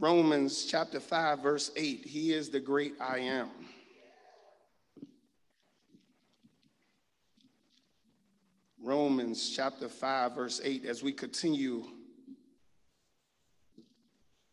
[0.00, 2.06] Romans chapter 5, verse 8.
[2.06, 3.50] He is the great I am.
[8.82, 11.84] Romans chapter 5, verse 8, as we continue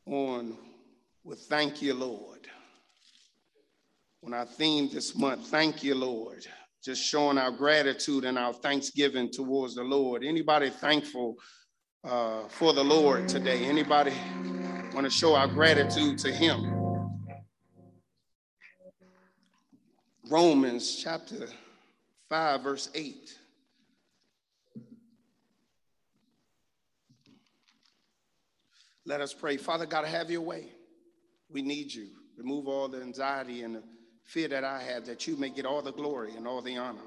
[0.05, 0.57] on
[1.23, 2.50] with Thank You, Lord.
[4.25, 6.45] On our theme this month, Thank You, Lord.
[6.84, 10.25] Just showing our gratitude and our thanksgiving towards the Lord.
[10.25, 11.38] Anybody thankful
[12.04, 13.64] uh, for the Lord today?
[13.64, 14.14] Anybody
[14.98, 16.73] want to show our gratitude to Him?
[20.27, 21.48] Romans chapter
[22.30, 23.38] 5, verse 8.
[29.05, 29.57] Let us pray.
[29.57, 30.66] Father God, have your way.
[31.52, 32.07] We need you.
[32.35, 33.84] Remove all the anxiety and the
[34.23, 36.98] fear that I have, that you may get all the glory and all the honor.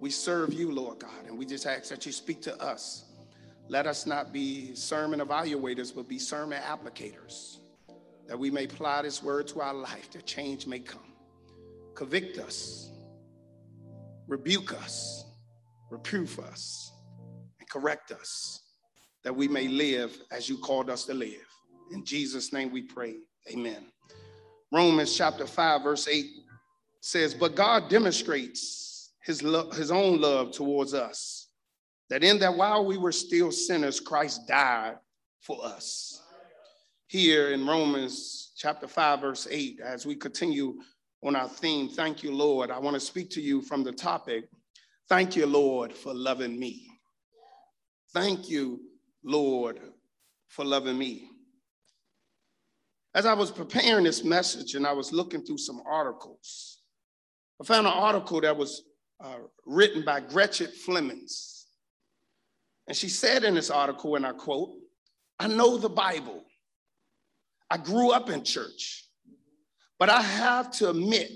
[0.00, 3.06] We serve you, Lord God, and we just ask that you speak to us.
[3.70, 7.58] Let us not be sermon evaluators, but be sermon applicators,
[8.26, 11.14] that we may apply this word to our life, that change may come.
[11.94, 12.90] Convict us,
[14.26, 15.24] rebuke us,
[15.88, 16.92] reprove us,
[17.60, 18.60] and correct us
[19.22, 21.46] that we may live as you called us to live.
[21.92, 23.16] In Jesus' name we pray.
[23.52, 23.86] Amen.
[24.72, 26.26] Romans chapter 5, verse 8
[27.00, 31.39] says, But God demonstrates his, love, his own love towards us,
[32.10, 34.96] that in that while we were still sinners, Christ died
[35.40, 36.20] for us.
[37.06, 40.76] Here in Romans chapter 5, verse 8, as we continue
[41.24, 44.44] on our theme, Thank you, Lord, I want to speak to you from the topic,
[45.08, 46.86] Thank you, Lord, for loving me.
[48.12, 48.80] Thank you,
[49.24, 49.80] Lord,
[50.48, 51.28] for loving me.
[53.12, 56.82] As I was preparing this message and I was looking through some articles,
[57.60, 58.84] I found an article that was
[59.22, 61.59] uh, written by Gretchen Flemings.
[62.90, 64.72] And she said in this article, and I quote,
[65.38, 66.42] I know the Bible.
[67.70, 69.04] I grew up in church,
[69.96, 71.30] but I have to admit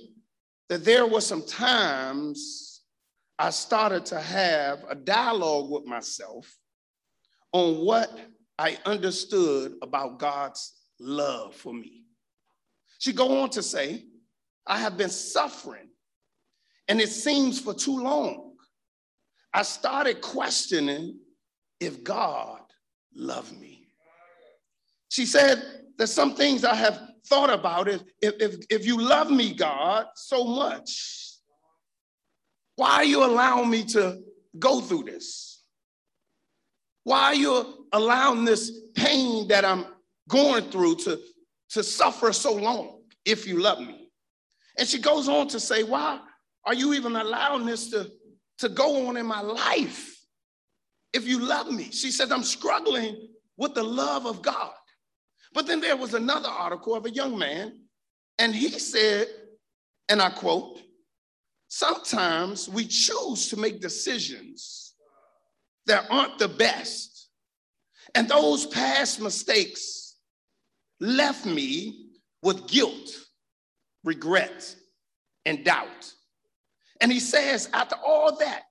[0.69, 2.81] that there were some times
[3.39, 6.53] I started to have a dialogue with myself
[7.53, 8.11] on what
[8.59, 12.03] I understood about God's love for me.
[12.99, 14.07] She go on to say,
[14.67, 15.89] I have been suffering,
[16.89, 18.57] and it seems for too long.
[19.53, 21.21] I started questioning
[21.85, 22.61] if God
[23.15, 23.89] loved me.
[25.09, 25.63] She said,
[25.97, 27.89] There's some things I have thought about.
[27.89, 31.31] If, if, if you love me, God, so much,
[32.77, 34.21] why are you allowing me to
[34.59, 35.63] go through this?
[37.05, 39.85] Why are you allowing this pain that I'm
[40.29, 41.21] going through to,
[41.71, 44.09] to suffer so long if you love me?
[44.79, 46.19] And she goes on to say, Why
[46.65, 48.11] are you even allowing this to,
[48.59, 50.14] to go on in my life
[51.15, 51.85] if you love me?
[51.93, 54.75] She says, I'm struggling with the love of God.
[55.55, 57.81] But then there was another article of a young man,
[58.39, 59.29] and he said,
[60.09, 60.81] and I quote,
[61.69, 64.95] sometimes we choose to make decisions
[65.87, 67.29] that aren't the best.
[68.15, 70.17] And those past mistakes
[71.01, 72.11] left me
[72.43, 73.11] with guilt,
[74.03, 74.75] regret,
[75.47, 76.13] and doubt.
[77.01, 78.63] And he says, after all that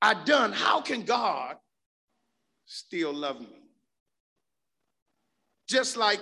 [0.00, 1.56] I've done, how can God
[2.66, 3.62] still love me?
[5.68, 6.20] Just like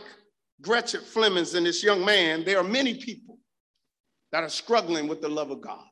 [0.60, 3.38] Gretchen Flemings and this young man, there are many people
[4.30, 5.84] that are struggling with the love of God.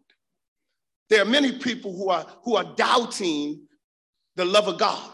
[1.09, 3.67] There are many people who are, who are doubting
[4.37, 5.11] the love of God.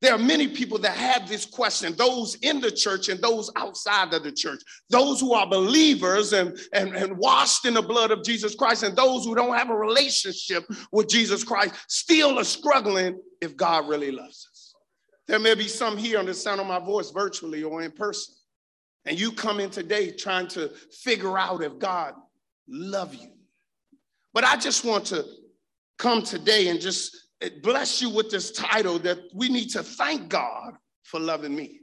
[0.00, 4.12] There are many people that have this question, those in the church and those outside
[4.12, 4.60] of the church,
[4.90, 8.96] those who are believers and, and, and washed in the blood of Jesus Christ, and
[8.96, 14.10] those who don't have a relationship with Jesus Christ still are struggling if God really
[14.10, 14.51] loves us.
[15.32, 18.34] There may be some here on the sound of my voice, virtually or in person,
[19.06, 20.68] and you come in today trying to
[21.02, 22.12] figure out if God
[22.68, 23.30] love you.
[24.34, 25.24] But I just want to
[25.96, 27.16] come today and just
[27.62, 31.80] bless you with this title that we need to thank God for loving me.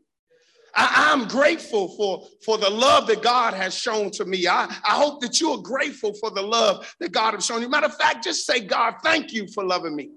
[0.76, 4.48] I, am grateful for, for the love that God has shown to me.
[4.48, 7.70] I, I hope that you are grateful for the love that God has shown you.
[7.70, 10.12] Matter of fact, just say, God, thank you for loving me.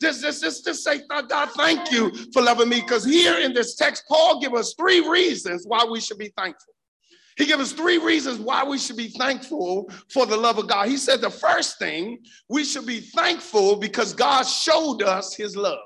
[0.00, 2.80] Just, just, just, just say, God, thank you for loving me.
[2.80, 6.74] Because here in this text, Paul give us three reasons why we should be thankful.
[7.36, 10.88] He gives us three reasons why we should be thankful for the love of God.
[10.88, 12.18] He said the first thing,
[12.48, 15.78] we should be thankful because God showed us his love.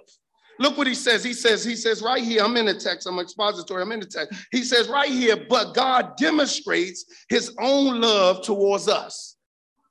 [0.58, 1.22] Look what he says.
[1.24, 4.06] He says, he says right here, I'm in the text, I'm expository, I'm in the
[4.06, 4.46] text.
[4.50, 9.31] He says right here, but God demonstrates his own love towards us.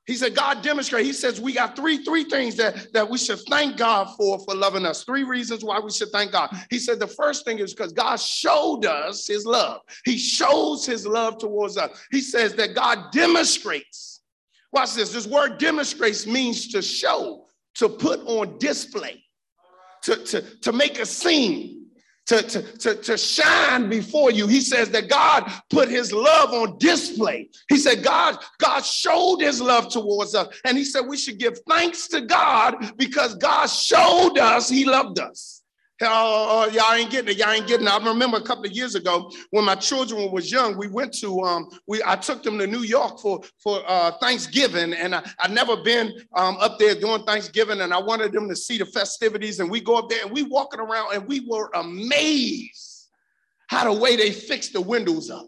[0.06, 1.06] He said, God demonstrate.
[1.06, 4.54] He says we got three, three things that, that we should thank God for for
[4.54, 5.04] loving us.
[5.04, 6.50] Three reasons why we should thank God.
[6.70, 9.80] He said the first thing is because God showed us his love.
[10.04, 11.90] He shows his love towards us.
[12.10, 14.22] He says that God demonstrates.
[14.72, 15.12] Watch this.
[15.12, 19.22] This word demonstrates means to show, to put on display,
[20.02, 21.81] to, to, to make a scene
[22.26, 24.46] to, to, to, to shine before you.
[24.46, 27.50] He says that God put his love on display.
[27.68, 30.48] He said, God, God showed his love towards us.
[30.64, 35.18] And he said we should give thanks to God because God showed us he loved
[35.18, 35.61] us.
[36.04, 37.38] Oh, y'all ain't getting it.
[37.38, 37.90] Y'all ain't getting it.
[37.90, 41.40] I remember a couple of years ago when my children was young, we went to
[41.42, 45.48] um, we I took them to New York for for uh, Thanksgiving, and I I
[45.48, 49.60] never been um, up there doing Thanksgiving, and I wanted them to see the festivities,
[49.60, 53.08] and we go up there and we walking around, and we were amazed
[53.68, 55.46] how the way they fixed the windows up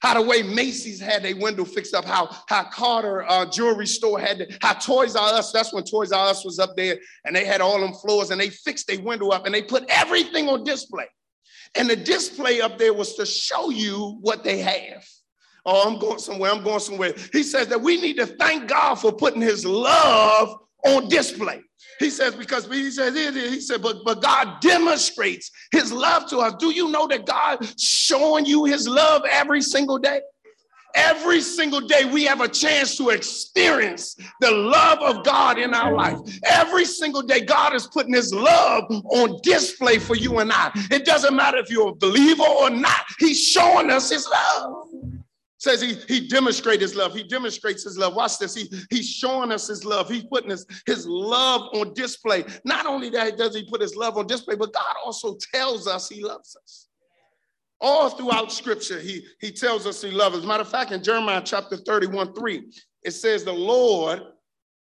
[0.00, 4.18] how the way Macy's had their window fixed up, how, how Cartier uh, jewelry store
[4.18, 7.44] had, how Toys R Us, that's when Toys R Us was up there and they
[7.44, 10.64] had all them floors and they fixed their window up and they put everything on
[10.64, 11.06] display.
[11.76, 15.06] And the display up there was to show you what they have.
[15.66, 17.12] Oh, I'm going somewhere, I'm going somewhere.
[17.32, 20.56] He says that we need to thank God for putting his love
[20.86, 21.62] on display.
[22.00, 26.54] He says, because he says, he said, but, but God demonstrates his love to us.
[26.58, 30.22] Do you know that God showing you his love every single day?
[30.94, 35.94] Every single day, we have a chance to experience the love of God in our
[35.94, 36.18] life.
[36.44, 40.72] Every single day, God is putting His love on display for you and I.
[40.90, 44.88] It doesn't matter if you're a believer or not, He's showing us His love
[45.60, 47.14] says he, he demonstrates his love.
[47.14, 48.14] He demonstrates his love.
[48.16, 48.54] Watch this.
[48.54, 50.08] He, he's showing us his love.
[50.08, 52.44] He's putting his, his love on display.
[52.64, 56.08] Not only that does he put his love on display, but God also tells us
[56.08, 56.88] he loves us.
[57.78, 60.44] All throughout scripture, he, he tells us he loves us.
[60.46, 62.62] Matter of fact, in Jeremiah chapter 31, 3,
[63.02, 64.22] it says, The Lord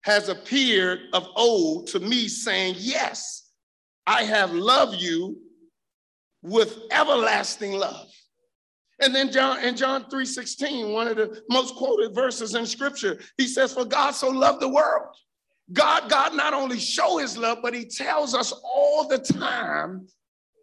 [0.04, 3.52] has appeared of old to me, saying, Yes,
[4.06, 5.38] I have loved you
[6.44, 8.08] with everlasting love.
[9.00, 13.48] And then John in John 3:16, one of the most quoted verses in scripture, he
[13.48, 15.16] says, For God so loved the world.
[15.74, 20.08] God, God not only show his love, but he tells us all the time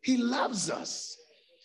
[0.02, 1.16] he loves us.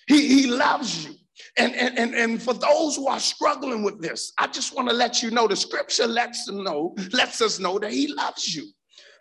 [0.08, 1.16] He, he loves you.
[1.58, 4.96] And, and, and, and for those who are struggling with this, I just want to
[4.96, 8.66] let you know the scripture lets them know, lets us know that he loves you.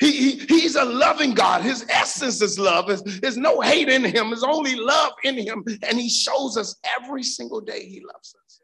[0.00, 1.62] He, he, he's a loving God.
[1.62, 2.86] His essence is love.
[2.86, 4.30] There's, there's no hate in him.
[4.30, 5.64] There's only love in him.
[5.82, 8.60] And he shows us every single day he loves us.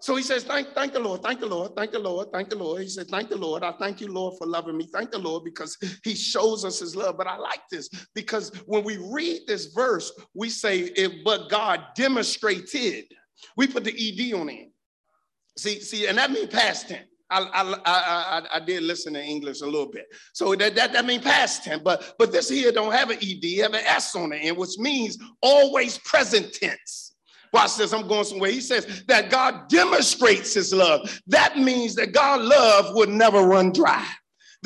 [0.00, 2.56] So he says, thank, thank the Lord, thank the Lord, thank the Lord, thank the
[2.56, 2.80] Lord.
[2.82, 3.64] He said, thank the Lord.
[3.64, 4.88] I thank you, Lord, for loving me.
[4.92, 7.16] Thank the Lord because he shows us his love.
[7.16, 11.80] But I like this because when we read this verse, we say, it, but God
[11.96, 13.06] demonstrated.
[13.56, 14.70] We put the ED on it.
[15.58, 17.08] See, see, and that means past tense.
[17.30, 20.06] I, I, I, I, did listen to English a little bit.
[20.32, 23.62] So that, that, that means past tense, but, but this here don't have an ED,
[23.62, 27.14] have an S on the end, which means always present tense.
[27.52, 28.50] Watch this, I'm going somewhere.
[28.50, 31.20] He says that God demonstrates his love.
[31.26, 34.06] That means that God love would never run dry.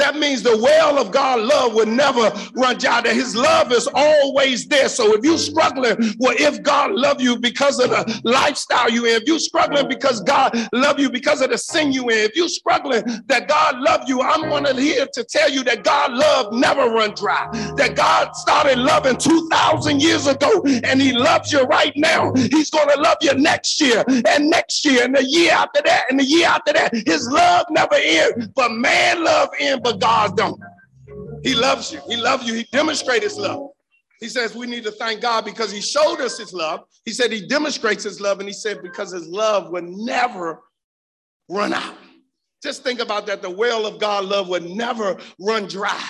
[0.00, 3.00] That means the well of God love will never run dry.
[3.02, 4.88] That His love is always there.
[4.88, 9.20] So if you're struggling, well, if God love you because of the lifestyle you in,
[9.20, 12.48] if you're struggling because God love you because of the sin you in, if you're
[12.48, 16.86] struggling that God love you, I'm of here to tell you that God love never
[16.90, 17.48] run dry.
[17.76, 22.32] That God started loving 2,000 years ago, and He loves you right now.
[22.34, 26.18] He's to love you next year, and next year, and the year after that, and
[26.18, 26.94] the year after that.
[27.06, 30.60] His love never ends, but man love ends but God don't.
[31.42, 32.00] He loves you.
[32.08, 32.54] He loves you.
[32.54, 33.70] He demonstrates his love.
[34.20, 36.80] He says we need to thank God because he showed us his love.
[37.04, 40.60] He said he demonstrates his love, and he said because his love would never
[41.48, 41.94] run out.
[42.62, 43.40] Just think about that.
[43.40, 46.04] The well of God love would never run dry.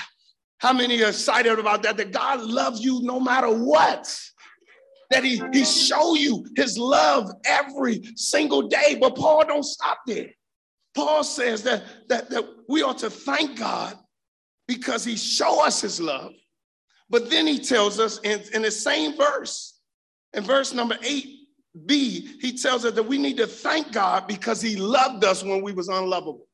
[0.59, 1.97] How many are excited about that?
[1.97, 4.13] That God loves you no matter what.
[5.11, 8.99] That he, he show you his love every single day.
[9.01, 10.31] But Paul don't stop there.
[10.95, 13.97] Paul says that, that, that we ought to thank God
[14.67, 16.33] because he show us his love.
[17.09, 19.81] But then he tells us in, in the same verse,
[20.33, 24.77] in verse number 8b, he tells us that we need to thank God because he
[24.77, 26.47] loved us when we was unlovable.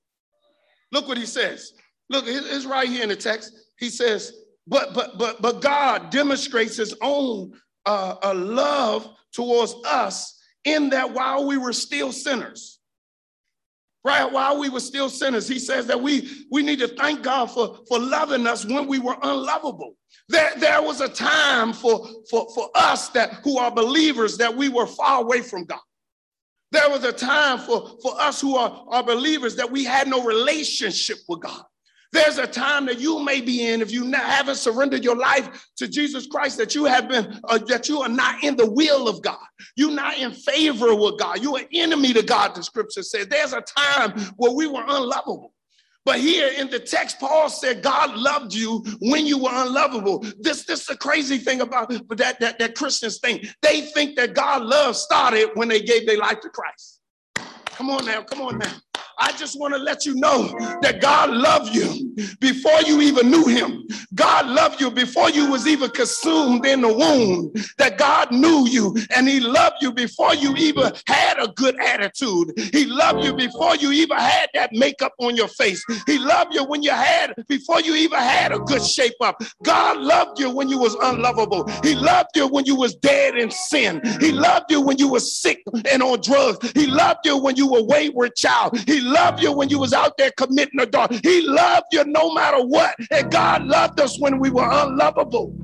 [0.93, 1.73] Look what he says.
[2.09, 3.52] Look, it's right here in the text.
[3.78, 4.33] He says,
[4.66, 7.52] but but but but God demonstrates his own
[7.85, 12.75] uh, uh, love towards us in that while we were still sinners,
[14.07, 15.49] right while we were still sinners.
[15.49, 19.01] He says that we we need to thank god for for loving us when we
[19.01, 19.97] were unlovable.
[20.29, 24.69] There, there was a time for, for, for us that who are believers that we
[24.69, 25.81] were far away from god.
[26.73, 30.25] There was a time for, for us who are, are believers that we had no
[30.25, 31.63] relationship with God.
[32.16, 35.87] There's a time that you may be in if you haven't surrendered your life to
[35.87, 39.20] Jesus Christ that you have been uh, that you are not in the will of
[39.20, 39.37] God.
[39.76, 41.42] You're not in favor with God.
[41.42, 42.54] You're an enemy to God.
[42.54, 45.52] The scripture says there's a time where we were unlovable.
[46.06, 50.20] But here in the text, Paul said God loved you when you were unlovable.
[50.40, 53.46] This, this is the crazy thing about that, that, that Christians think.
[53.61, 57.00] They think that God love started when they gave their life to Christ.
[57.66, 58.73] Come on now, come on now.
[59.18, 60.49] I just want to let you know
[60.82, 63.87] that God loved you before you even knew him.
[64.14, 67.52] God loved you before you was even consumed in the womb.
[67.78, 72.52] That God knew you and he loved you before you even had a good attitude.
[72.73, 75.85] He loved you before you even had that makeup on your face.
[76.06, 79.42] He loved you when you had before you even had a good shape up.
[79.62, 81.68] God loved you when you was unlovable.
[81.82, 84.00] He loved you when you was dead in sin.
[84.20, 86.70] He loved you when you were sick and on drugs.
[86.73, 88.78] He loved you when you were a wayward child.
[88.80, 91.21] He loved you when you was out there committing adultery.
[91.23, 92.95] He loved you no matter what.
[93.11, 95.55] And God loved us when we were unlovable.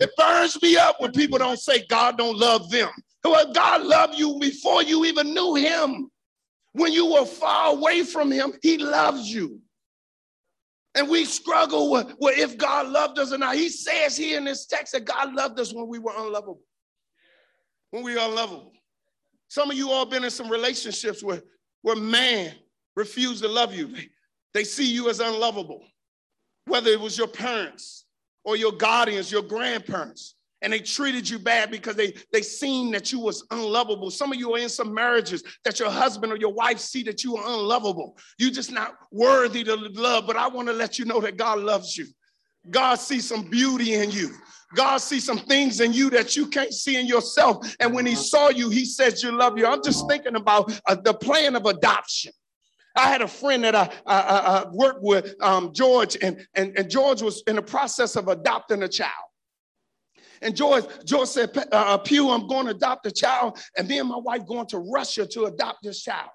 [0.00, 2.90] It burns me up when people don't say God don't love them.
[3.24, 6.10] Well, God loved you before you even knew him.
[6.72, 9.60] When you were far away from him, he loves you.
[10.94, 13.56] And we struggle with, with if God loved us or not.
[13.56, 16.60] He says here in this text that God loved us when we were unlovable.
[17.90, 18.72] When we were unlovable.
[19.52, 21.42] Some of you all been in some relationships where,
[21.82, 22.54] where man
[22.96, 23.88] refused to love you.
[23.88, 24.08] They,
[24.54, 25.84] they see you as unlovable,
[26.64, 28.06] whether it was your parents
[28.46, 33.12] or your guardians, your grandparents, and they treated you bad because they, they seen that
[33.12, 34.10] you was unlovable.
[34.10, 37.22] Some of you are in some marriages that your husband or your wife see that
[37.22, 38.16] you are unlovable.
[38.38, 41.58] You're just not worthy to love, but I want to let you know that God
[41.58, 42.06] loves you.
[42.70, 44.30] God sees some beauty in you.
[44.74, 47.74] God sees some things in you that you can't see in yourself.
[47.80, 49.66] And when he saw you, he says, You love you.
[49.66, 52.32] I'm just thinking about uh, the plan of adoption.
[52.96, 56.90] I had a friend that I, I, I worked with, um, George, and, and, and
[56.90, 59.12] George was in the process of adopting a child.
[60.42, 63.98] And George, George said, uh, uh, Pugh, I'm going to adopt a child, and me
[63.98, 66.30] and my wife going to Russia to adopt this child.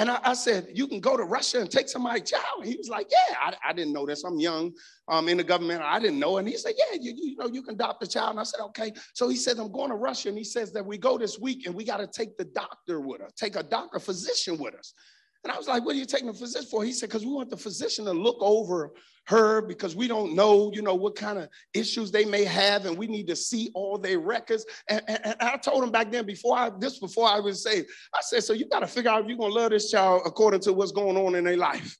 [0.00, 2.64] And I, I, said, You can go to Russia and take somebody's child.
[2.64, 4.24] He was like, Yeah, I, I didn't know this.
[4.24, 4.72] I'm young
[5.08, 5.82] um, in the government.
[5.82, 6.38] I didn't know.
[6.38, 8.30] And he said, Yeah, you, you know, you can adopt the child.
[8.30, 8.92] And I said, Okay.
[9.12, 10.30] So he said, I'm going to Russia.
[10.30, 13.00] And he says that we go this week and we got to take the doctor
[13.00, 14.94] with us, take a doctor, physician with us.
[15.44, 16.84] And I was like, what are you taking the physician for?
[16.84, 18.92] He said, because we want the physician to look over
[19.26, 22.96] her because we don't know, you know, what kind of issues they may have, and
[22.96, 24.66] we need to see all their records.
[24.88, 27.88] And, and, and I told him back then, before I this before I was saved,
[28.14, 30.60] I said, so you got to figure out if you're gonna love this child according
[30.60, 31.96] to what's going on in their life.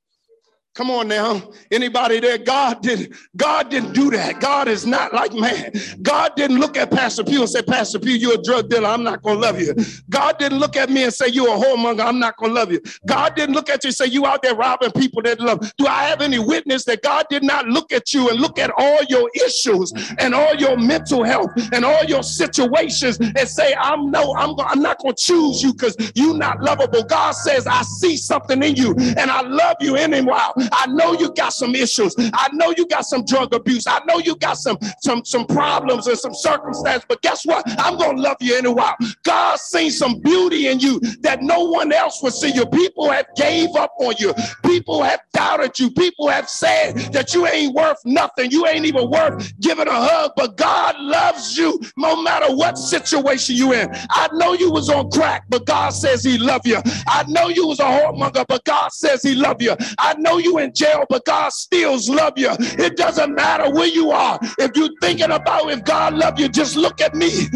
[0.80, 1.42] Come on now.
[1.70, 2.38] Anybody there?
[2.38, 4.40] God didn't, God didn't do that.
[4.40, 5.72] God is not like man.
[6.00, 8.88] God didn't look at Pastor Pugh and say, Pastor Pugh, you're a drug dealer.
[8.88, 9.74] I'm not gonna love you.
[10.08, 12.02] God didn't look at me and say, You're a whoremonger.
[12.02, 12.80] I'm not gonna love you.
[13.06, 15.70] God didn't look at you and say, You out there robbing people that love.
[15.76, 18.70] Do I have any witness that God did not look at you and look at
[18.74, 24.10] all your issues and all your mental health and all your situations and say, I'm
[24.10, 27.02] no, I'm, I'm not gonna choose you because you're not lovable.
[27.02, 30.30] God says, I see something in you and I love you anyway.
[30.72, 32.14] I know you got some issues.
[32.18, 33.86] I know you got some drug abuse.
[33.86, 37.04] I know you got some some some problems and some circumstances.
[37.08, 37.64] But guess what?
[37.78, 38.70] I'm gonna love you anyway.
[38.70, 38.96] a while.
[39.24, 42.66] God seen some beauty in you that no one else will see you.
[42.66, 44.32] People have gave up on you.
[44.64, 45.90] People have doubted you.
[45.90, 48.50] People have said that you ain't worth nothing.
[48.50, 50.32] You ain't even worth giving a hug.
[50.36, 53.88] But God loves you no matter what situation you in.
[54.10, 56.80] I know you was on crack, but God says He love you.
[57.06, 59.74] I know you was a whoremonger, but God says He love you.
[59.98, 62.50] I know you in jail, but God still love you.
[62.58, 64.38] It doesn't matter where you are.
[64.58, 67.48] If you're thinking about if God love you, just look at me.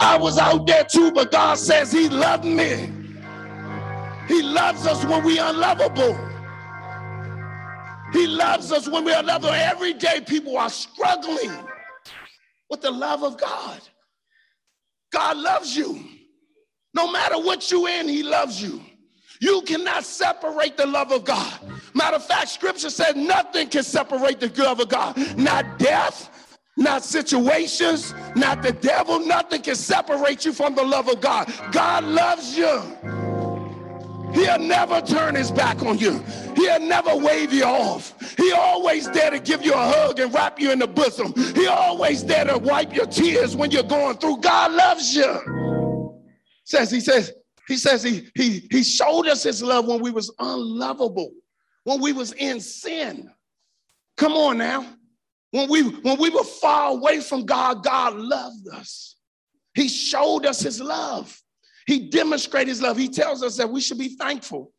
[0.00, 2.92] I was out there too, but God says He loved me.
[4.28, 6.16] He loves us when we are unlovable.
[8.12, 9.52] He loves us when we are lovable.
[9.54, 11.52] Every day, people are struggling
[12.70, 13.80] with the love of God.
[15.12, 16.04] God loves you.
[16.94, 18.80] No matter what you're in, He loves you.
[19.40, 21.58] You cannot separate the love of God.
[21.94, 25.16] Matter of fact, scripture says nothing can separate the love of God.
[25.38, 29.20] Not death, not situations, not the devil.
[29.20, 31.52] Nothing can separate you from the love of God.
[31.72, 32.96] God loves you.
[34.32, 36.22] He'll never turn his back on you.
[36.54, 38.14] He'll never wave you off.
[38.36, 41.32] He always there to give you a hug and wrap you in the bosom.
[41.54, 44.38] He always there to wipe your tears when you're going through.
[44.38, 46.12] God loves you.
[46.64, 47.32] Says he says
[47.68, 51.30] he says he he he showed us his love when we was unlovable
[51.88, 53.30] when we was in sin.
[54.18, 54.86] Come on now.
[55.52, 59.16] When we when we were far away from God, God loved us.
[59.74, 61.40] He showed us his love.
[61.86, 62.98] He demonstrated his love.
[62.98, 64.72] He tells us that we should be thankful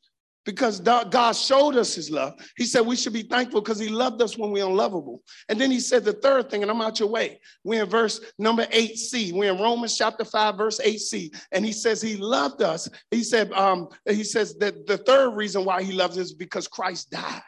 [0.49, 2.33] because God showed us his love.
[2.57, 5.21] He said we should be thankful because he loved us when we're unlovable.
[5.47, 7.39] And then he said the third thing, and I'm out your way.
[7.63, 9.31] We're in verse number 8c.
[9.31, 11.35] We're in Romans chapter 5, verse 8c.
[11.51, 12.89] And he says he loved us.
[13.11, 16.67] He said, um, he says that the third reason why he loves us is because
[16.67, 17.43] Christ died.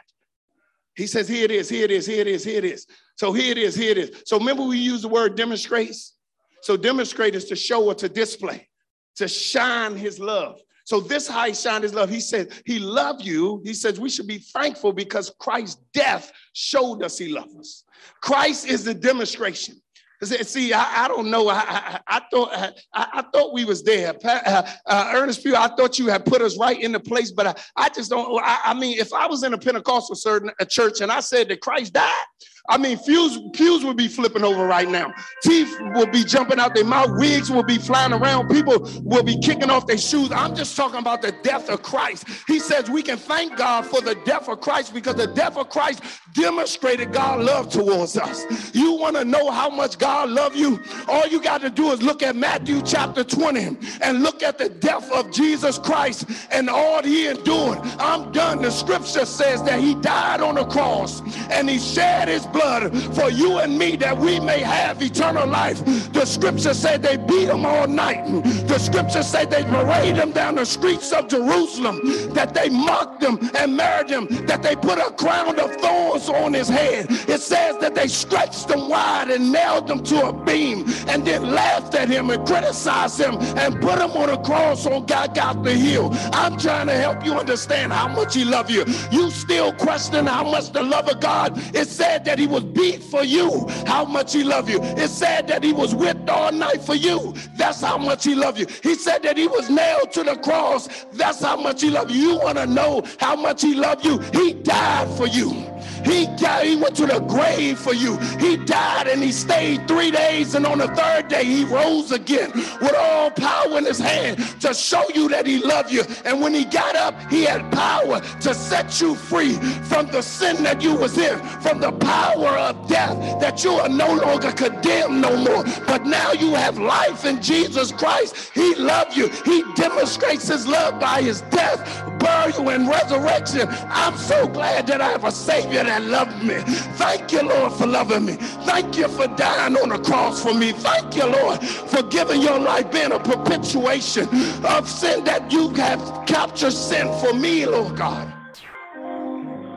[0.96, 2.86] He says, here it is, here it is, here it is, here it is.
[3.16, 4.22] So here it is, here it is.
[4.28, 6.18] So remember we use the word demonstrates.
[6.62, 8.68] So demonstrate is to show or to display,
[9.16, 10.60] to shine his love.
[10.86, 12.10] So this how he shined his love.
[12.10, 13.62] He said he loved you.
[13.64, 17.84] He says we should be thankful because Christ's death showed us he loved us.
[18.22, 19.82] Christ is the demonstration.
[20.24, 21.50] See, I, I don't know.
[21.50, 24.14] I, I, I thought I, I, thought we was there.
[24.24, 27.60] Uh, uh, Ernest Pugh, I thought you had put us right in the place, but
[27.76, 28.40] I, just don't.
[28.44, 31.50] I, I mean, if I was in a Pentecostal certain a church and I said
[31.50, 32.26] that Christ died,
[32.70, 35.14] I mean, pews, pews would be flipping over right now.
[35.44, 37.10] Teeth will be jumping out their mouth.
[37.12, 38.50] Wigs will be flying around.
[38.50, 40.32] People will be kicking off their shoes.
[40.32, 42.26] I'm just talking about the death of Christ.
[42.48, 45.70] He says we can thank God for the death of Christ because the death of
[45.70, 46.04] Christ
[46.34, 48.46] demonstrated God's love towards us.
[48.74, 50.80] You want to know how much God loved you?
[51.08, 54.70] All you got to do is look at Matthew chapter 20 and look at the
[54.70, 57.80] death of Jesus Christ and all he endured.
[58.00, 58.62] I'm done.
[58.62, 63.30] The scripture says that he died on the cross and he shed his blood for
[63.30, 65.84] you and me that we may have eternal life.
[66.14, 68.26] The scripture said they beat him all night.
[68.68, 72.00] The scripture said they paraded him down the streets of Jerusalem,
[72.34, 76.54] that they mocked him and married him, that they put a crown of thorns on
[76.54, 77.08] his head.
[77.10, 81.52] It says that they stretched him wide and nailed him to a beam and then
[81.52, 86.10] laughed at him and criticized him and put him on a cross on Golgotha Hill.
[86.34, 88.86] I'm trying to help you understand how much he loved you.
[89.12, 91.58] You still question how much the love of God.
[91.76, 94.80] It said that he was beat for you, how much he loved you.
[94.82, 97.36] It said that he was whipped all night for you.
[97.56, 98.66] That's how much he loved you.
[98.82, 101.06] He said that he was nailed to the cross.
[101.14, 102.32] That's how much he loved you.
[102.32, 104.18] You want to know how much he loved you?
[104.34, 105.71] He died for you.
[106.06, 108.18] He died, he went to the grave for you.
[108.40, 112.52] He died and he stayed three days, and on the third day he rose again
[112.54, 116.04] with all power in his hand to show you that he loved you.
[116.26, 120.64] And when he got up, he had power to set you free from the sin
[120.64, 125.22] that you was in, from the power of death, that you are no longer condemned
[125.22, 125.64] no more.
[125.86, 128.52] But now you have life in Jesus Christ.
[128.54, 129.30] He loved you.
[129.46, 131.80] He demonstrates his love by his death,
[132.20, 133.68] burial, and resurrection.
[133.90, 136.56] I'm so glad that I have a Savior that loved me.
[136.96, 138.34] Thank you, Lord, for loving me.
[138.64, 140.72] Thank you for dying on the cross for me.
[140.72, 144.30] Thank you, Lord, for giving your life being a perpetuation
[144.64, 148.34] of sin that you have captured sin for me, Lord God.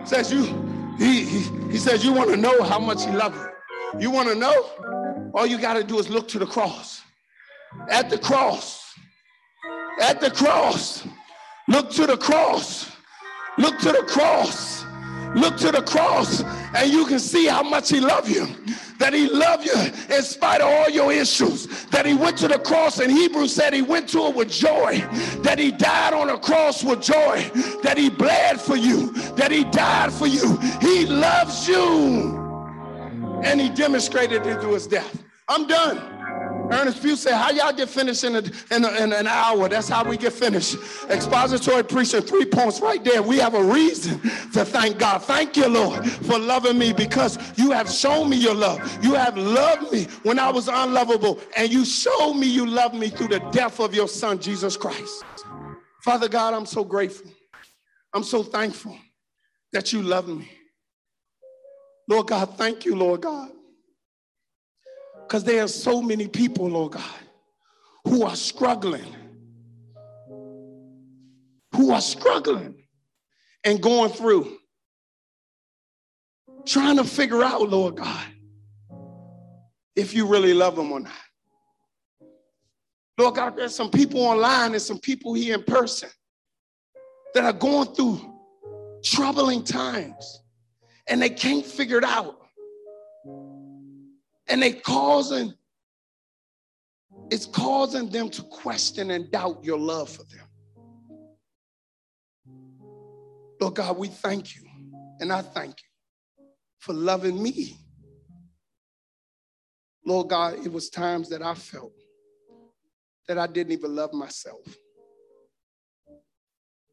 [0.04, 0.44] Says you,
[0.98, 1.38] he, he,
[1.72, 4.00] he says, you want to know how much he loves you.
[4.02, 5.30] You want to know?
[5.34, 7.02] All you got to do is look to the cross.
[7.90, 8.94] At the cross.
[10.00, 11.06] At the cross.
[11.66, 12.90] Look to the cross.
[13.58, 14.83] Look to the cross.
[15.34, 16.42] Look to the cross
[16.74, 18.46] and you can see how much he loved you.
[18.98, 19.74] That he loved you
[20.14, 21.66] in spite of all your issues.
[21.86, 24.98] That he went to the cross and Hebrews said he went to it with joy.
[25.42, 27.50] That he died on the cross with joy.
[27.82, 29.10] That he bled for you.
[29.34, 30.56] That he died for you.
[30.80, 32.40] He loves you.
[33.42, 35.22] And he demonstrated it through his death.
[35.48, 36.23] I'm done.
[36.74, 38.42] Ernest Pugh said, How y'all get finished in, a,
[38.74, 39.68] in, a, in, an hour?
[39.68, 40.76] That's how we get finished.
[41.08, 43.22] Expository preaching, three points right there.
[43.22, 44.20] We have a reason
[44.52, 45.22] to thank God.
[45.22, 48.78] Thank you, Lord, for loving me because you have shown me your love.
[49.04, 53.08] You have loved me when I was unlovable, and you showed me you love me
[53.08, 55.24] through the death of your son, Jesus Christ.
[56.02, 57.30] Father God, I'm so grateful.
[58.12, 58.96] I'm so thankful
[59.72, 60.50] that you love me.
[62.08, 63.50] Lord God, thank you, Lord God
[65.26, 67.20] because there are so many people, Lord God,
[68.04, 69.14] who are struggling,
[71.74, 72.74] who are struggling
[73.64, 74.58] and going through,
[76.66, 78.26] trying to figure out, Lord God,
[79.96, 81.12] if you really love them or not.
[83.16, 86.10] Lord God, there's some people online and some people here in person
[87.32, 88.20] that are going through
[89.02, 90.42] troubling times
[91.06, 92.43] and they can't figure it out
[94.48, 95.54] and they causing
[97.30, 100.46] it's causing them to question and doubt your love for them.
[103.60, 104.62] Lord God, we thank you,
[105.20, 106.46] and I thank you
[106.80, 107.78] for loving me.
[110.06, 111.92] Lord God, it was times that I felt
[113.26, 114.60] that I didn't even love myself.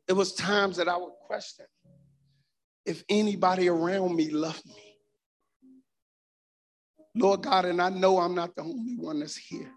[0.07, 1.65] It was times that I would question
[2.85, 4.90] if anybody around me loved me.
[7.15, 9.71] Lord God, and I know I'm not the only one that's here.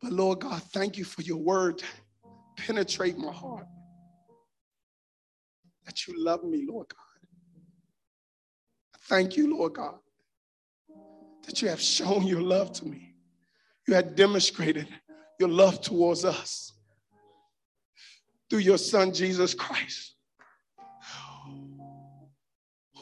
[0.00, 1.82] But Lord God, thank you for your word
[2.66, 3.66] penetrate my heart.
[5.86, 6.98] That you love me, Lord God.
[9.08, 9.98] Thank you, Lord God,
[11.44, 13.14] that you have shown your love to me.
[13.88, 14.86] You have demonstrated
[15.40, 16.72] your love towards us
[18.48, 20.14] through your son, Jesus Christ,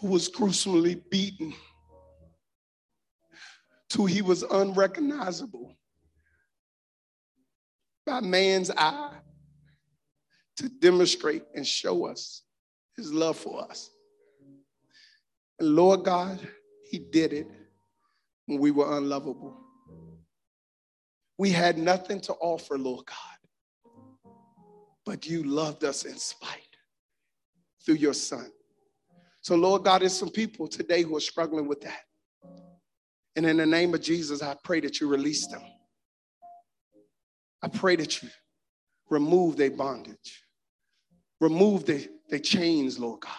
[0.00, 1.52] who was gruesomely beaten
[3.88, 5.76] till he was unrecognizable
[8.06, 9.16] by man's eye
[10.56, 12.42] to demonstrate and show us
[12.96, 13.90] his love for us.
[15.58, 16.40] And Lord God,
[16.90, 17.46] he did it
[18.46, 19.56] when we were unlovable.
[21.36, 24.32] We had nothing to offer, Lord God,
[25.06, 26.76] but you loved us in spite
[27.84, 28.50] through your son.
[29.40, 32.07] So, Lord God, there's some people today who are struggling with that.
[33.38, 35.62] And in the name of Jesus, I pray that you release them.
[37.62, 38.28] I pray that you
[39.10, 40.42] remove their bondage,
[41.40, 43.32] remove their, their chains, Lord God.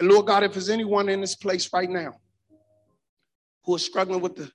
[0.00, 2.14] And Lord God, if there's anyone in this place right now
[3.66, 4.50] who is struggling with the,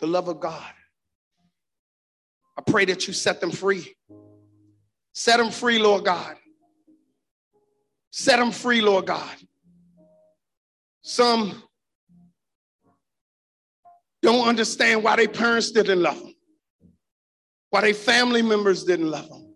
[0.00, 0.72] the love of God,
[2.56, 3.94] I pray that you set them free.
[5.12, 6.36] Set them free, Lord God.
[8.10, 9.36] Set them free, Lord God.
[11.02, 11.62] Some
[14.22, 16.34] don't understand why their parents didn't love them,
[17.70, 19.54] why their family members didn't love them.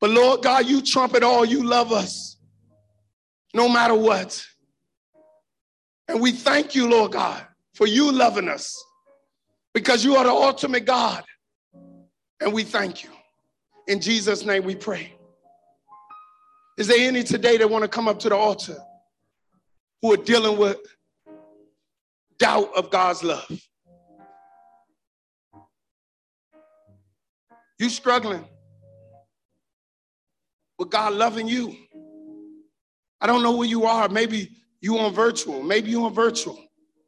[0.00, 1.44] But Lord God, you trump it all.
[1.44, 2.36] You love us
[3.54, 4.44] no matter what.
[6.08, 8.76] And we thank you, Lord God, for you loving us
[9.72, 11.24] because you are the ultimate God.
[12.40, 13.10] And we thank you.
[13.88, 15.12] In Jesus' name we pray.
[16.76, 18.76] Is there any today that want to come up to the altar
[20.02, 20.76] who are dealing with
[22.38, 23.50] doubt of God's love?
[27.78, 28.44] You struggling
[30.78, 31.76] with God loving you.
[33.20, 34.08] I don't know where you are.
[34.08, 35.62] Maybe you on virtual.
[35.62, 36.58] Maybe you on virtual.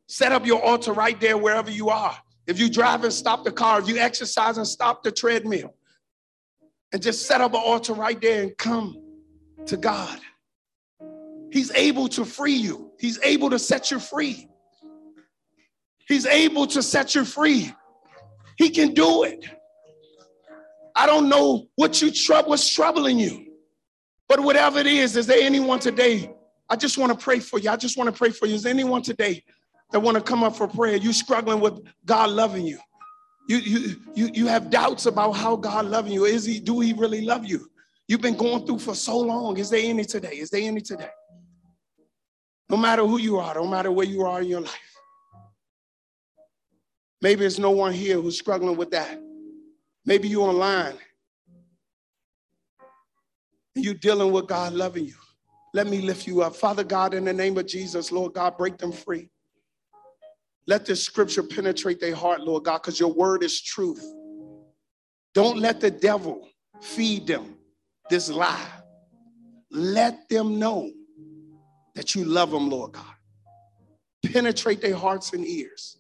[0.06, 2.16] Set up your altar right there wherever you are.
[2.46, 5.74] If you drive and stop the car, if you exercise and stop the treadmill,
[6.92, 8.96] and just set up an altar right there and come
[9.66, 10.18] to God.
[11.50, 12.92] He's able to free you.
[12.98, 14.48] He's able to set you free.
[16.08, 17.72] He's able to set you free.
[18.56, 19.44] He can do it.
[20.96, 23.46] I don't know what you trouble what's troubling you.
[24.28, 26.30] But whatever it is, is there anyone today?
[26.68, 27.70] I just want to pray for you.
[27.70, 28.54] I just want to pray for you.
[28.54, 29.42] Is there anyone today
[29.92, 30.96] that want to come up for prayer?
[30.96, 32.78] You struggling with God loving you.
[33.48, 36.26] You, you, you, you have doubts about how God loving you.
[36.26, 37.70] Is he, do he really love you?
[38.06, 39.56] You've been going through for so long.
[39.56, 40.36] Is there any today?
[40.36, 41.08] Is there any today?
[42.68, 44.87] No matter who you are, no matter where you are in your life.
[47.20, 49.20] Maybe there's no one here who's struggling with that.
[50.04, 50.98] Maybe you online
[53.82, 55.14] you're dealing with God loving you.
[55.74, 56.56] Let me lift you up.
[56.56, 59.30] Father God, in the name of Jesus, Lord God, break them free.
[60.66, 64.04] Let this scripture penetrate their heart, Lord God, because your word is truth.
[65.34, 66.48] Don't let the devil
[66.80, 67.56] feed them
[68.10, 68.66] this lie.
[69.70, 70.90] Let them know
[71.94, 73.04] that you love them, Lord God.
[74.32, 75.97] Penetrate their hearts and ears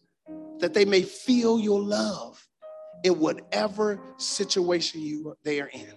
[0.60, 2.44] that they may feel your love
[3.04, 5.92] in whatever situation you they are in.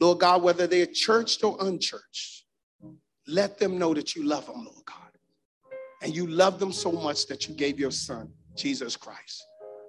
[0.00, 2.44] Lord God, whether they're churched or unchurched,
[3.26, 4.96] let them know that you love them, Lord God.
[6.02, 9.44] And you love them so much that you gave your son, Jesus Christ,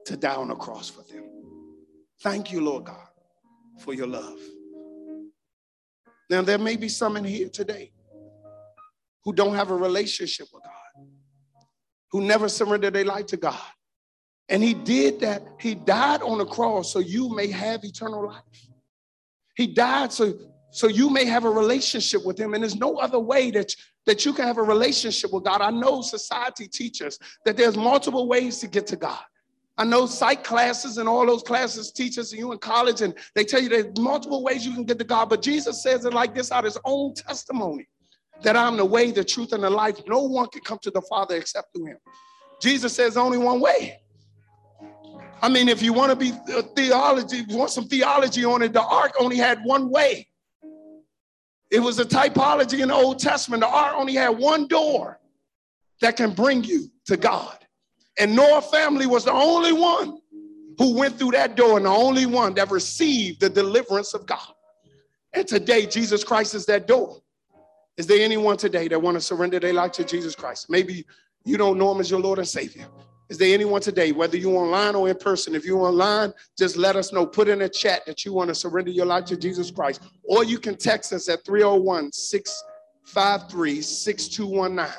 [0.05, 1.23] to die on the cross for them.
[2.21, 3.07] Thank you, Lord God,
[3.77, 4.39] for your love.
[6.29, 7.91] Now, there may be some in here today
[9.23, 10.68] who don't have a relationship with God,
[12.11, 13.59] who never surrendered their life to God.
[14.49, 15.43] And he did that.
[15.59, 18.41] He died on the cross so you may have eternal life.
[19.55, 20.33] He died so,
[20.71, 22.53] so you may have a relationship with him.
[22.53, 25.61] And there's no other way that, that you can have a relationship with God.
[25.61, 29.19] I know society teaches that there's multiple ways to get to God.
[29.77, 33.45] I know psych classes and all those classes teach teachers you in college, and they
[33.45, 35.29] tell you there's multiple ways you can get to God.
[35.29, 37.87] But Jesus says it like this out of his own testimony
[38.41, 39.99] that I'm the way, the truth, and the life.
[40.08, 41.97] No one can come to the Father except through him.
[42.62, 43.99] Jesus says only one way.
[45.41, 46.32] I mean, if you want to be
[46.75, 50.28] theology, want some theology on it, the ark only had one way.
[51.71, 53.62] It was a typology in the Old Testament.
[53.62, 55.19] The ark only had one door
[56.02, 57.58] that can bring you to God.
[58.17, 60.19] And Noah family was the only one
[60.78, 64.54] who went through that door and the only one that received the deliverance of God.
[65.34, 67.21] And today, Jesus Christ is that door.
[67.99, 70.69] Is there anyone today that want to surrender their life to Jesus Christ?
[70.69, 71.05] Maybe
[71.43, 72.88] you don't know him as your Lord and Savior.
[73.27, 75.53] Is there anyone today, whether you're online or in person?
[75.53, 77.25] If you're online, just let us know.
[77.25, 80.01] Put in a chat that you want to surrender your life to Jesus Christ.
[80.23, 84.95] Or you can text us at 301 653 6219.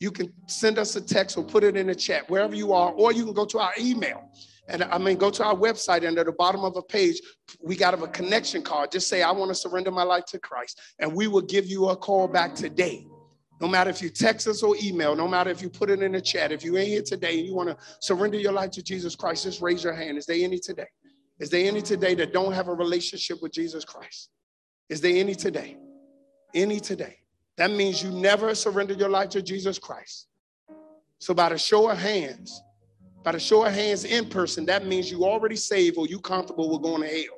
[0.00, 2.90] You can send us a text or put it in the chat wherever you are,
[2.92, 4.30] or you can go to our email.
[4.70, 7.20] And I mean, go to our website, and at the bottom of a page,
[7.60, 8.92] we got a connection card.
[8.92, 10.80] Just say, I want to surrender my life to Christ.
[10.98, 13.06] And we will give you a call back today.
[13.60, 16.12] No matter if you text us or email, no matter if you put it in
[16.12, 18.82] the chat, if you ain't here today and you want to surrender your life to
[18.82, 20.16] Jesus Christ, just raise your hand.
[20.16, 20.86] Is there any today?
[21.38, 24.30] Is there any today that don't have a relationship with Jesus Christ?
[24.88, 25.76] Is there any today?
[26.54, 27.18] Any today?
[27.56, 30.28] That means you never surrendered your life to Jesus Christ.
[31.18, 32.62] So, by the show of hands,
[33.22, 36.70] by the show of hands in person, that means you already saved or you comfortable
[36.70, 37.36] with going to hell.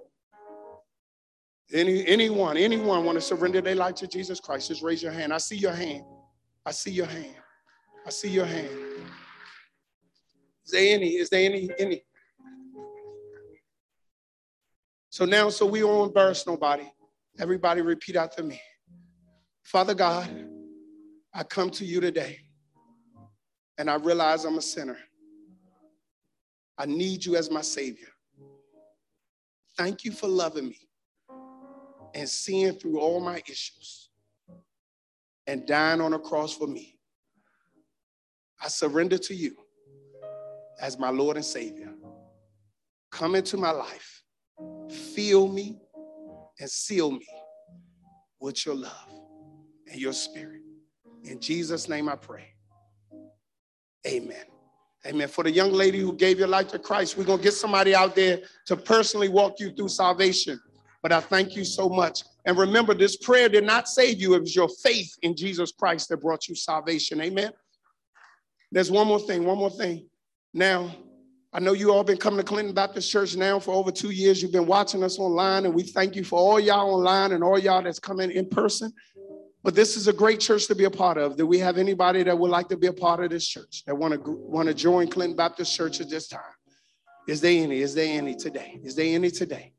[1.73, 5.33] Any, anyone, anyone want to surrender their life to Jesus Christ, just raise your hand.
[5.33, 6.05] I see your hand.
[6.65, 7.35] I see your hand.
[8.07, 8.69] I see your hand.
[10.65, 11.09] Is there any?
[11.09, 11.71] Is there any?
[11.79, 12.03] Any?
[15.11, 16.85] So now, so we won't embarrass nobody.
[17.39, 18.61] Everybody repeat after me.
[19.63, 20.29] Father God,
[21.35, 22.39] I come to you today
[23.79, 24.99] and I realize I'm a sinner.
[26.83, 28.09] I need you as my Savior.
[29.79, 30.79] Thank you for loving me
[32.13, 34.11] and seeing through all my issues
[35.47, 36.99] and dying on a cross for me.
[38.61, 39.55] I surrender to you
[40.81, 41.95] as my Lord and Savior.
[43.13, 44.25] Come into my life,
[45.15, 45.79] fill me,
[46.59, 47.29] and seal me
[48.41, 49.09] with your love
[49.89, 50.63] and your spirit.
[51.23, 52.55] In Jesus' name I pray.
[54.05, 54.52] Amen.
[55.07, 55.27] Amen.
[55.27, 57.95] For the young lady who gave your life to Christ, we're going to get somebody
[57.95, 60.61] out there to personally walk you through salvation.
[61.03, 62.23] But I thank you so much.
[62.45, 66.09] And remember, this prayer did not save you, it was your faith in Jesus Christ
[66.09, 67.21] that brought you salvation.
[67.21, 67.51] Amen.
[68.71, 70.07] There's one more thing, one more thing.
[70.55, 70.95] Now,
[71.53, 74.41] I know you all been coming to Clinton Baptist Church now for over two years.
[74.41, 77.59] You've been watching us online, and we thank you for all y'all online and all
[77.59, 78.93] y'all that's coming in person.
[79.65, 81.37] But this is a great church to be a part of.
[81.37, 83.97] Do we have anybody that would like to be a part of this church that
[83.97, 86.41] want to want to join Clinton Baptist Church at this time?
[87.29, 87.81] Is there any?
[87.81, 88.81] Is there any today?
[88.83, 89.73] Is there any today?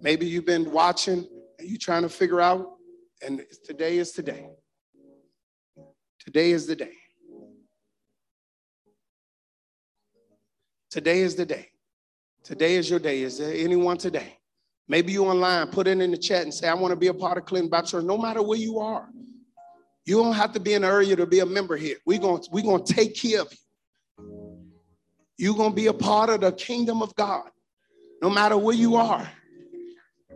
[0.00, 1.26] Maybe you've been watching
[1.58, 2.76] and you're trying to figure out,
[3.24, 4.48] and today is today.
[6.20, 6.92] Today is the day.
[10.90, 11.68] Today is the day.
[12.44, 13.22] Today is your day.
[13.22, 14.39] Is there anyone today?
[14.88, 17.14] Maybe you online, put it in the chat and say, I want to be a
[17.14, 19.08] part of Clinton Baptist Church, no matter where you are.
[20.04, 21.96] You don't have to be in the area to be a member here.
[22.04, 23.58] We're going we're to take care of you.
[25.38, 27.48] You're going to be a part of the kingdom of God,
[28.20, 29.30] no matter where you are.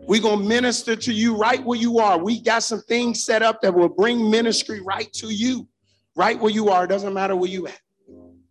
[0.07, 2.17] We're going to minister to you right where you are.
[2.17, 5.67] We got some things set up that will bring ministry right to you,
[6.15, 6.85] right where you are.
[6.85, 7.79] It doesn't matter where you at.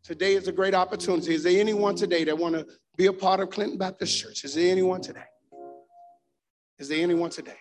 [0.03, 1.35] Today is a great opportunity.
[1.35, 4.45] Is there anyone today that want to be a part of Clinton Baptist Church?
[4.45, 5.25] Is there anyone today?
[6.79, 7.57] Is there anyone today?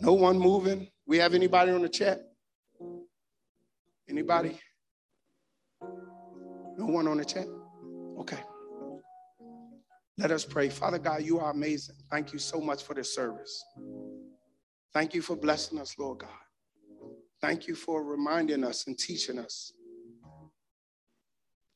[0.00, 0.88] No one moving?
[1.06, 2.20] We have anybody on the chat?
[4.08, 4.58] Anybody?
[6.76, 7.46] No one on the chat?
[8.18, 8.40] Okay.
[10.18, 10.68] Let us pray.
[10.68, 11.96] Father God, you are amazing.
[12.10, 13.64] Thank you so much for this service.
[14.92, 16.30] Thank you for blessing us, Lord God.
[17.40, 19.72] Thank you for reminding us and teaching us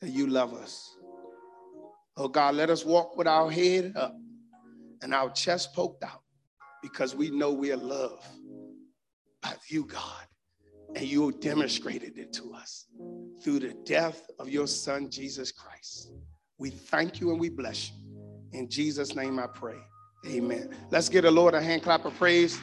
[0.00, 0.96] that you love us.
[2.16, 4.14] Oh God, let us walk with our head up
[5.02, 6.22] and our chest poked out
[6.82, 8.24] because we know we are loved
[9.42, 10.24] by you, God.
[10.94, 12.86] And you demonstrated it to us
[13.42, 16.12] through the death of your son, Jesus Christ.
[16.58, 17.96] We thank you and we bless you.
[18.52, 19.76] In Jesus' name I pray.
[20.26, 20.74] Amen.
[20.90, 22.58] Let's give the Lord a hand clap of praise.